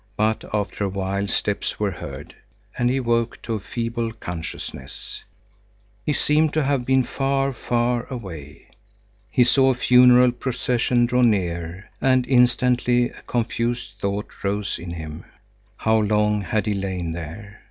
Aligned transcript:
But 0.17 0.43
after 0.51 0.85
a 0.85 0.89
while 0.89 1.27
steps 1.27 1.79
were 1.79 1.91
heard, 1.91 2.33
and 2.75 2.89
he 2.89 2.99
woke 2.99 3.39
to 3.43 3.53
a 3.53 3.59
feeble 3.59 4.11
consciousness. 4.13 5.23
He 6.03 6.11
seemed 6.11 6.53
to 6.53 6.63
have 6.63 6.85
been 6.87 7.03
far, 7.03 7.53
far 7.53 8.07
away. 8.07 8.69
He 9.29 9.43
saw 9.43 9.73
a 9.73 9.75
funeral 9.75 10.31
procession 10.31 11.05
draw 11.05 11.21
near, 11.21 11.91
and 12.01 12.25
instantly 12.25 13.11
a 13.11 13.21
confused 13.27 13.91
thought 13.99 14.43
rose 14.43 14.79
in 14.79 14.89
him. 14.89 15.23
How 15.77 15.97
long 15.99 16.41
had 16.41 16.65
he 16.65 16.73
lain 16.73 17.11
there? 17.11 17.59